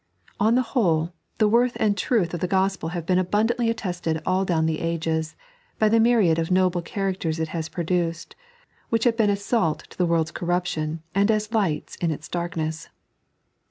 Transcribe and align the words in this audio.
On 0.39 0.55
the 0.55 0.63
whole, 0.73 1.13
the 1.37 1.47
worth 1.47 1.77
and 1.79 1.95
truth 1.95 2.33
of 2.33 2.39
the 2.39 2.47
Gospel 2.47 2.89
have 2.89 3.05
been 3.05 3.19
abundantly 3.19 3.69
attested 3.69 4.19
all 4.25 4.45
down 4.45 4.65
the 4.65 4.79
ages, 4.79 5.35
by 5.77 5.89
the 5.89 5.99
myriads 5.99 6.39
of 6.39 6.49
noble 6.49 6.81
characters 6.81 7.39
it 7.39 7.49
has 7.49 7.69
produced, 7.69 8.35
which 8.89 9.03
have 9.03 9.15
been 9.17 9.29
as 9.29 9.45
salt 9.45 9.87
to 9.91 9.97
the 9.99 10.07
world's 10.07 10.31
corruption 10.31 11.03
and 11.13 11.29
as 11.29 11.53
lights 11.53 11.97
in 11.97 12.09
its 12.09 12.27
darkness. 12.27 12.89